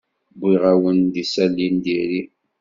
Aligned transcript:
Wwiɣ-awent-d 0.39 1.15
isali 1.23 1.67
n 1.73 1.75
diri. 1.83 2.21